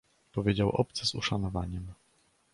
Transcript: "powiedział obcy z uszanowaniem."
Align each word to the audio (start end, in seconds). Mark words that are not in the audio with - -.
"powiedział 0.31 0.69
obcy 0.69 1.05
z 1.05 1.15
uszanowaniem." 1.15 1.87